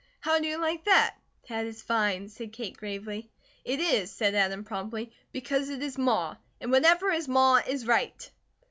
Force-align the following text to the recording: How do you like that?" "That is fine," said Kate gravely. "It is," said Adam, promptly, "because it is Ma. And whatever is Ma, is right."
How 0.21 0.39
do 0.39 0.47
you 0.47 0.57
like 0.59 0.83
that?" 0.85 1.17
"That 1.47 1.67
is 1.67 1.83
fine," 1.83 2.27
said 2.27 2.51
Kate 2.53 2.75
gravely. 2.75 3.29
"It 3.63 3.79
is," 3.79 4.09
said 4.09 4.33
Adam, 4.33 4.63
promptly, 4.63 5.11
"because 5.31 5.69
it 5.69 5.83
is 5.83 5.95
Ma. 5.99 6.37
And 6.59 6.71
whatever 6.71 7.11
is 7.11 7.27
Ma, 7.27 7.57
is 7.67 7.85
right." 7.85 8.31